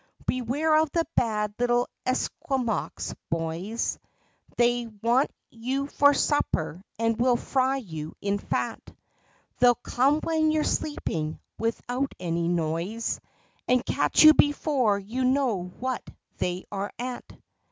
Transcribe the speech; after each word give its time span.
"Beware 0.25 0.79
of 0.81 0.89
the 0.89 1.05
bad 1.15 1.53
little 1.59 1.87
Esquimaux 2.07 3.13
boys 3.29 3.99
They 4.57 4.87
want 4.87 5.29
you 5.51 5.85
for 5.85 6.15
supper, 6.15 6.81
and 6.97 7.19
will 7.19 7.35
fry 7.37 7.77
you 7.77 8.15
in 8.19 8.39
fat; 8.39 8.81
They'll 9.59 9.75
come 9.75 10.19
when 10.21 10.51
you're 10.51 10.63
sleeping, 10.63 11.39
without 11.59 12.15
any 12.19 12.47
noise, 12.47 13.19
And 13.67 13.85
catch 13.85 14.23
you 14.23 14.33
before 14.33 14.97
you 14.97 15.23
know 15.23 15.65
what 15.65 16.01
they 16.39 16.65
are 16.71 16.91
at." 16.97 17.23